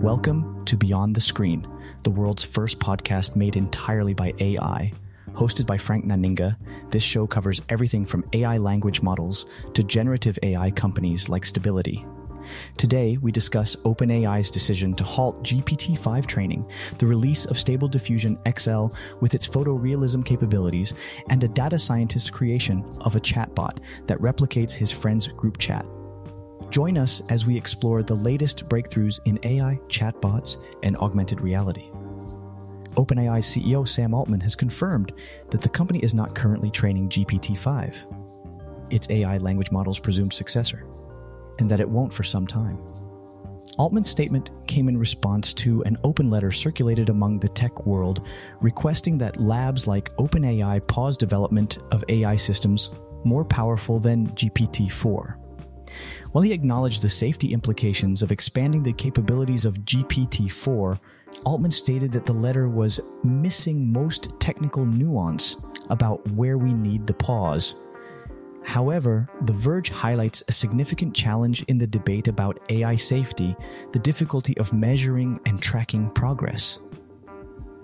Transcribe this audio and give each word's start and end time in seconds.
Welcome 0.00 0.64
to 0.64 0.78
Beyond 0.78 1.14
the 1.14 1.20
Screen, 1.20 1.68
the 2.04 2.10
world's 2.10 2.42
first 2.42 2.78
podcast 2.78 3.36
made 3.36 3.56
entirely 3.56 4.14
by 4.14 4.32
AI. 4.38 4.94
Hosted 5.32 5.66
by 5.66 5.76
Frank 5.76 6.06
Naninga, 6.06 6.56
this 6.88 7.02
show 7.02 7.26
covers 7.26 7.60
everything 7.68 8.06
from 8.06 8.24
AI 8.32 8.56
language 8.56 9.02
models 9.02 9.44
to 9.74 9.82
generative 9.82 10.38
AI 10.42 10.70
companies 10.70 11.28
like 11.28 11.44
Stability. 11.44 12.02
Today, 12.78 13.18
we 13.18 13.30
discuss 13.30 13.76
OpenAI's 13.76 14.50
decision 14.50 14.94
to 14.94 15.04
halt 15.04 15.42
GPT 15.44 15.98
5 15.98 16.26
training, 16.26 16.64
the 16.96 17.06
release 17.06 17.44
of 17.44 17.58
Stable 17.58 17.86
Diffusion 17.86 18.38
XL 18.58 18.86
with 19.20 19.34
its 19.34 19.46
photorealism 19.46 20.24
capabilities, 20.24 20.94
and 21.28 21.44
a 21.44 21.48
data 21.48 21.78
scientist's 21.78 22.30
creation 22.30 22.82
of 23.02 23.16
a 23.16 23.20
chatbot 23.20 23.80
that 24.06 24.18
replicates 24.20 24.72
his 24.72 24.90
friend's 24.90 25.28
group 25.28 25.58
chat. 25.58 25.84
Join 26.70 26.96
us 26.96 27.20
as 27.28 27.46
we 27.46 27.56
explore 27.56 28.04
the 28.04 28.14
latest 28.14 28.68
breakthroughs 28.68 29.18
in 29.24 29.40
AI, 29.42 29.80
chatbots, 29.88 30.56
and 30.84 30.96
augmented 30.98 31.40
reality. 31.40 31.90
OpenAI 32.94 33.40
CEO 33.40 33.86
Sam 33.86 34.14
Altman 34.14 34.40
has 34.40 34.54
confirmed 34.54 35.12
that 35.50 35.60
the 35.60 35.68
company 35.68 35.98
is 35.98 36.14
not 36.14 36.36
currently 36.36 36.70
training 36.70 37.08
GPT 37.08 37.58
5, 37.58 38.06
its 38.90 39.10
AI 39.10 39.38
language 39.38 39.72
model's 39.72 39.98
presumed 39.98 40.32
successor, 40.32 40.86
and 41.58 41.68
that 41.68 41.80
it 41.80 41.88
won't 41.88 42.12
for 42.12 42.22
some 42.22 42.46
time. 42.46 42.78
Altman's 43.76 44.10
statement 44.10 44.50
came 44.68 44.88
in 44.88 44.96
response 44.96 45.52
to 45.54 45.82
an 45.82 45.96
open 46.04 46.30
letter 46.30 46.52
circulated 46.52 47.08
among 47.08 47.40
the 47.40 47.48
tech 47.48 47.84
world 47.84 48.26
requesting 48.60 49.18
that 49.18 49.40
labs 49.40 49.88
like 49.88 50.14
OpenAI 50.16 50.86
pause 50.86 51.16
development 51.16 51.78
of 51.90 52.04
AI 52.08 52.36
systems 52.36 52.90
more 53.24 53.44
powerful 53.44 53.98
than 53.98 54.28
GPT 54.28 54.90
4. 54.90 55.36
While 56.32 56.42
he 56.42 56.52
acknowledged 56.52 57.02
the 57.02 57.08
safety 57.08 57.52
implications 57.52 58.22
of 58.22 58.32
expanding 58.32 58.82
the 58.82 58.92
capabilities 58.92 59.64
of 59.64 59.84
GPT 59.84 60.50
4, 60.50 60.98
Altman 61.44 61.70
stated 61.70 62.12
that 62.12 62.26
the 62.26 62.32
letter 62.32 62.68
was 62.68 63.00
missing 63.24 63.92
most 63.92 64.38
technical 64.40 64.84
nuance 64.84 65.56
about 65.88 66.26
where 66.32 66.58
we 66.58 66.72
need 66.72 67.06
the 67.06 67.14
pause. 67.14 67.76
However, 68.62 69.28
The 69.42 69.52
Verge 69.52 69.88
highlights 69.88 70.42
a 70.46 70.52
significant 70.52 71.14
challenge 71.14 71.62
in 71.64 71.78
the 71.78 71.86
debate 71.86 72.28
about 72.28 72.60
AI 72.68 72.94
safety 72.94 73.56
the 73.92 73.98
difficulty 73.98 74.56
of 74.58 74.72
measuring 74.72 75.40
and 75.46 75.60
tracking 75.62 76.10
progress. 76.10 76.78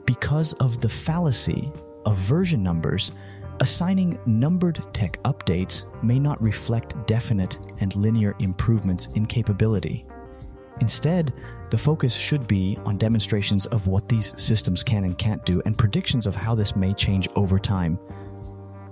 Because 0.04 0.52
of 0.54 0.80
the 0.80 0.88
fallacy 0.88 1.72
of 2.04 2.16
version 2.18 2.62
numbers, 2.62 3.12
assigning 3.60 4.18
numbered 4.26 4.82
tech 4.92 5.22
updates 5.24 5.84
may 6.02 6.18
not 6.18 6.40
reflect 6.42 6.94
definite 7.06 7.58
and 7.80 7.94
linear 7.96 8.34
improvements 8.38 9.06
in 9.14 9.26
capability. 9.26 10.04
Instead, 10.80 11.32
the 11.70 11.78
focus 11.78 12.14
should 12.14 12.46
be 12.46 12.78
on 12.84 12.98
demonstrations 12.98 13.66
of 13.66 13.86
what 13.86 14.08
these 14.08 14.32
systems 14.40 14.82
can 14.82 15.04
and 15.04 15.16
can't 15.18 15.44
do 15.44 15.62
and 15.64 15.78
predictions 15.78 16.26
of 16.26 16.34
how 16.34 16.54
this 16.54 16.76
may 16.76 16.92
change 16.92 17.28
over 17.34 17.58
time. 17.58 17.98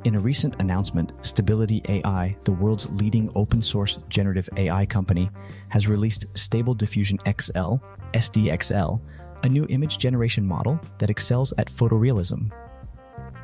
In 0.05 0.17
a 0.17 0.21
recent 0.21 0.55
announcement, 0.61 1.13
Stability 1.23 1.83
AI, 1.89 2.37
the 2.45 2.53
world's 2.53 2.91
leading 2.91 3.31
open 3.35 3.63
source 3.63 3.99
generative 4.09 4.49
AI 4.57 4.85
company, 4.87 5.31
has 5.69 5.89
released 5.89 6.27
Stable 6.35 6.75
Diffusion 6.75 7.19
XL, 7.27 7.77
SDXL, 8.13 9.01
a 9.45 9.49
new 9.49 9.67
image 9.69 9.99
generation 9.99 10.47
model 10.47 10.79
that 10.99 11.11
excels 11.11 11.53
at 11.59 11.71
photorealism. 11.71 12.51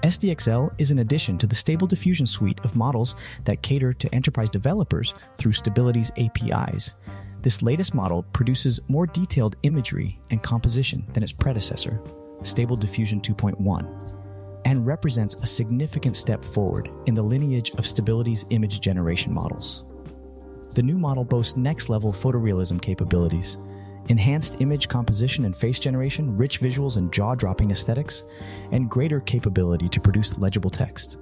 SDXL 0.02 0.72
is 0.78 0.90
an 0.90 1.00
addition 1.00 1.36
to 1.38 1.46
the 1.46 1.54
Stable 1.54 1.86
Diffusion 1.86 2.26
suite 2.26 2.60
of 2.64 2.74
models 2.74 3.16
that 3.44 3.62
cater 3.62 3.92
to 3.92 4.14
enterprise 4.14 4.50
developers 4.50 5.12
through 5.36 5.52
Stability's 5.52 6.10
APIs. 6.16 6.94
This 7.42 7.60
latest 7.60 7.94
model 7.94 8.22
produces 8.32 8.80
more 8.88 9.06
detailed 9.06 9.56
imagery 9.62 10.18
and 10.30 10.42
composition 10.42 11.06
than 11.12 11.22
its 11.22 11.32
predecessor, 11.32 12.00
Stable 12.42 12.76
Diffusion 12.76 13.20
2.1, 13.20 14.62
and 14.64 14.86
represents 14.86 15.34
a 15.36 15.46
significant 15.46 16.16
step 16.16 16.44
forward 16.44 16.90
in 17.04 17.14
the 17.14 17.22
lineage 17.22 17.70
of 17.72 17.86
Stability's 17.86 18.46
image 18.50 18.80
generation 18.80 19.34
models. 19.34 19.84
The 20.74 20.82
new 20.82 20.96
model 20.96 21.24
boasts 21.24 21.56
next 21.56 21.90
level 21.90 22.12
photorealism 22.12 22.80
capabilities, 22.80 23.58
enhanced 24.08 24.60
image 24.60 24.88
composition 24.88 25.44
and 25.44 25.56
face 25.56 25.78
generation, 25.78 26.36
rich 26.36 26.60
visuals 26.60 26.96
and 26.96 27.12
jaw 27.12 27.34
dropping 27.34 27.70
aesthetics, 27.70 28.24
and 28.72 28.90
greater 28.90 29.20
capability 29.20 29.88
to 29.88 30.00
produce 30.00 30.38
legible 30.38 30.70
text. 30.70 31.18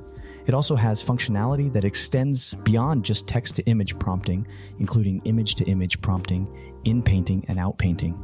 It 0.47 0.55
also 0.55 0.77
has 0.77 1.03
functionality 1.03 1.71
that 1.75 1.85
extends 1.85 2.55
beyond 2.55 3.05
just 3.05 3.29
text 3.29 3.57
to 3.57 3.63
image 3.65 3.99
prompting, 3.99 4.47
including 4.79 5.21
image 5.25 5.57
to 5.57 5.65
image 5.65 6.01
prompting, 6.01 6.49
in 6.85 7.03
painting, 7.03 7.45
and 7.49 7.59
out 7.59 7.77
painting. 7.77 8.19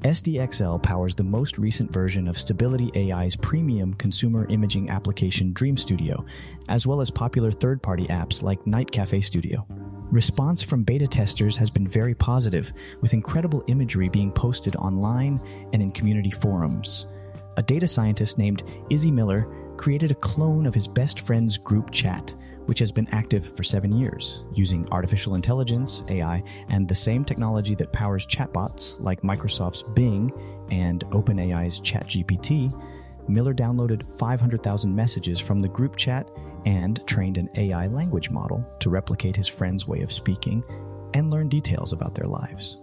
SDXL 0.00 0.82
powers 0.82 1.14
the 1.14 1.24
most 1.24 1.58
recent 1.58 1.92
version 1.92 2.28
of 2.28 2.38
Stability 2.38 2.90
AI's 2.94 3.36
premium 3.36 3.94
consumer 3.94 4.46
imaging 4.48 4.90
application 4.90 5.52
Dream 5.52 5.76
Studio, 5.76 6.24
as 6.68 6.86
well 6.86 7.00
as 7.00 7.10
popular 7.10 7.50
third 7.50 7.82
party 7.82 8.06
apps 8.06 8.42
like 8.42 8.66
Night 8.66 8.90
Cafe 8.90 9.20
Studio. 9.20 9.66
Response 10.10 10.62
from 10.62 10.84
beta 10.84 11.08
testers 11.08 11.56
has 11.56 11.70
been 11.70 11.88
very 11.88 12.14
positive, 12.14 12.72
with 13.00 13.14
incredible 13.14 13.64
imagery 13.66 14.08
being 14.08 14.30
posted 14.30 14.76
online 14.76 15.40
and 15.72 15.82
in 15.82 15.90
community 15.90 16.30
forums. 16.30 17.06
A 17.56 17.62
data 17.62 17.88
scientist 17.88 18.38
named 18.38 18.62
Izzy 18.90 19.10
Miller 19.10 19.48
created 19.76 20.10
a 20.10 20.16
clone 20.16 20.66
of 20.66 20.74
his 20.74 20.86
best 20.86 21.20
friend's 21.20 21.58
group 21.58 21.90
chat, 21.90 22.34
which 22.66 22.78
has 22.78 22.92
been 22.92 23.08
active 23.08 23.56
for 23.56 23.64
seven 23.64 23.92
years, 23.92 24.44
using 24.52 24.86
artificial 24.92 25.34
intelligence, 25.34 26.02
AI, 26.08 26.42
and 26.68 26.86
the 26.86 26.94
same 26.94 27.24
technology 27.24 27.74
that 27.74 27.92
powers 27.92 28.26
chatbots 28.26 29.00
like 29.00 29.22
Microsoft's 29.22 29.82
Bing 29.82 30.32
and 30.70 31.04
OpenAI's 31.06 31.80
ChatGPT. 31.80 32.72
Miller 33.28 33.54
downloaded 33.54 34.08
500,000 34.18 34.94
messages 34.94 35.40
from 35.40 35.60
the 35.60 35.68
group 35.68 35.96
chat 35.96 36.28
and 36.64 37.00
trained 37.06 37.38
an 37.38 37.48
AI 37.56 37.86
language 37.86 38.30
model 38.30 38.64
to 38.80 38.90
replicate 38.90 39.36
his 39.36 39.48
friend's 39.48 39.86
way 39.86 40.02
of 40.02 40.12
speaking 40.12 40.64
and 41.14 41.30
learn 41.30 41.48
details 41.48 41.92
about 41.92 42.14
their 42.14 42.26
lives. 42.26 42.78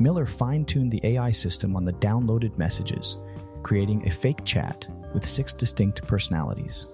Miller 0.00 0.26
fine 0.26 0.64
tuned 0.64 0.90
the 0.90 1.00
AI 1.04 1.30
system 1.30 1.76
on 1.76 1.84
the 1.84 1.92
downloaded 1.94 2.56
messages, 2.58 3.18
creating 3.62 4.06
a 4.06 4.10
fake 4.10 4.44
chat 4.44 4.86
with 5.12 5.28
six 5.28 5.52
distinct 5.52 6.02
personalities. 6.06 6.86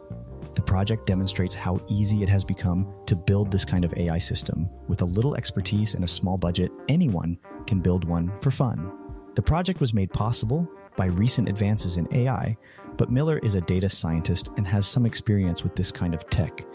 The 0.60 0.66
project 0.66 1.06
demonstrates 1.06 1.54
how 1.54 1.80
easy 1.88 2.22
it 2.22 2.28
has 2.28 2.44
become 2.44 2.86
to 3.06 3.16
build 3.16 3.50
this 3.50 3.64
kind 3.64 3.82
of 3.82 3.94
AI 3.96 4.18
system. 4.18 4.68
With 4.88 5.00
a 5.00 5.06
little 5.06 5.34
expertise 5.34 5.94
and 5.94 6.04
a 6.04 6.06
small 6.06 6.36
budget, 6.36 6.70
anyone 6.86 7.38
can 7.66 7.80
build 7.80 8.04
one 8.04 8.30
for 8.42 8.50
fun. 8.50 8.92
The 9.36 9.40
project 9.40 9.80
was 9.80 9.94
made 9.94 10.12
possible 10.12 10.68
by 10.98 11.06
recent 11.06 11.48
advances 11.48 11.96
in 11.96 12.14
AI, 12.14 12.58
but 12.98 13.10
Miller 13.10 13.38
is 13.38 13.54
a 13.54 13.62
data 13.62 13.88
scientist 13.88 14.50
and 14.58 14.66
has 14.66 14.86
some 14.86 15.06
experience 15.06 15.62
with 15.62 15.74
this 15.76 15.90
kind 15.90 16.12
of 16.12 16.28
tech. 16.28 16.66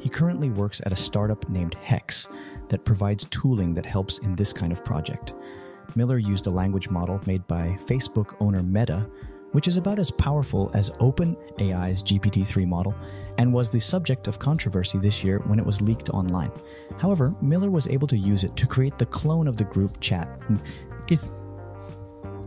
He 0.00 0.10
currently 0.10 0.50
works 0.50 0.82
at 0.84 0.92
a 0.92 0.96
startup 0.96 1.48
named 1.48 1.76
Hex 1.76 2.28
that 2.68 2.84
provides 2.84 3.24
tooling 3.30 3.72
that 3.72 3.86
helps 3.86 4.18
in 4.18 4.36
this 4.36 4.52
kind 4.52 4.70
of 4.70 4.84
project. 4.84 5.32
Miller 5.96 6.18
used 6.18 6.46
a 6.46 6.50
language 6.50 6.90
model 6.90 7.22
made 7.24 7.46
by 7.46 7.78
Facebook 7.86 8.36
owner 8.40 8.62
Meta 8.62 9.08
which 9.52 9.68
is 9.68 9.76
about 9.76 9.98
as 9.98 10.10
powerful 10.10 10.70
as 10.74 10.90
OpenAI's 10.92 12.02
GPT 12.02 12.46
3 12.46 12.64
model 12.64 12.94
and 13.38 13.52
was 13.52 13.70
the 13.70 13.80
subject 13.80 14.28
of 14.28 14.38
controversy 14.38 14.98
this 14.98 15.24
year 15.24 15.38
when 15.46 15.58
it 15.58 15.66
was 15.66 15.80
leaked 15.80 16.10
online. 16.10 16.52
However, 16.98 17.34
Miller 17.40 17.70
was 17.70 17.88
able 17.88 18.06
to 18.08 18.16
use 18.16 18.44
it 18.44 18.56
to 18.56 18.66
create 18.66 18.98
the 18.98 19.06
clone 19.06 19.48
of 19.48 19.56
the 19.56 19.64
group 19.64 20.00
chat. 20.00 20.28
It's... 21.08 21.30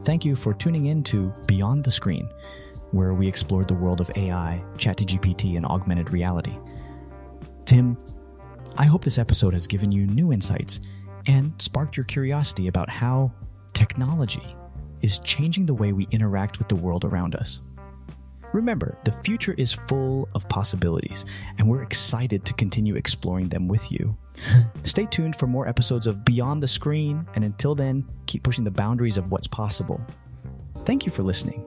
Thank 0.04 0.26
you 0.26 0.36
for 0.36 0.54
tuning 0.54 0.88
in 0.88 1.04
to 1.06 1.34
Beyond 1.48 1.84
the 1.84 1.92
Screen, 1.92 2.30
where 2.92 3.14
we 3.14 3.28
explored 3.28 3.70
the 3.70 3.74
world 3.74 4.02
of 4.02 4.12
AI, 4.18 4.62
ChatGPT, 4.76 5.56
and 5.56 5.66
augmented 5.66 6.12
reality. 6.12 6.58
Tim, 7.66 7.98
I 8.78 8.86
hope 8.86 9.04
this 9.04 9.18
episode 9.18 9.54
has 9.54 9.66
given 9.66 9.92
you 9.92 10.06
new 10.08 10.34
insights 10.34 10.82
and 11.26 11.54
sparked 11.62 11.96
your 11.96 12.04
curiosity 12.04 12.68
about 12.68 12.90
how 12.90 13.32
technology 13.74 14.56
is 15.04 15.20
changing 15.20 15.68
the 15.68 15.74
way 15.76 15.94
we 15.94 16.08
interact 16.10 16.58
with 16.58 16.70
the 16.70 16.76
world 16.76 17.06
around 17.06 17.36
us. 17.36 17.62
Remember, 18.54 18.96
the 19.04 19.12
future 19.12 19.56
is 19.58 19.74
full 19.74 20.30
of 20.36 20.48
possibilities, 20.48 21.26
and 21.58 21.68
we're 21.68 21.82
excited 21.82 22.46
to 22.46 22.54
continue 22.54 22.96
exploring 22.96 23.50
them 23.50 23.68
with 23.68 23.92
you. 23.92 24.16
Stay 24.84 25.06
tuned 25.06 25.36
for 25.36 25.48
more 25.48 25.68
episodes 25.68 26.08
of 26.08 26.24
Beyond 26.24 26.62
the 26.62 26.68
Screen, 26.68 27.28
and 27.36 27.44
until 27.44 27.76
then, 27.76 28.06
keep 28.28 28.44
pushing 28.44 28.64
the 28.64 28.72
boundaries 28.72 29.18
of 29.18 29.32
what's 29.32 29.48
possible. 29.48 30.00
Thank 30.86 31.06
you 31.06 31.12
for 31.12 31.24
listening. 31.24 31.66